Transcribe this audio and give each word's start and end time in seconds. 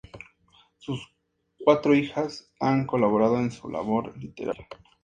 Sus 0.79 1.13
cuatro 1.63 1.93
hijas 1.93 2.49
han 2.59 2.87
colaborado 2.87 3.37
en 3.37 3.51
su 3.51 3.69
labor 3.69 4.17
literaria. 4.17 4.67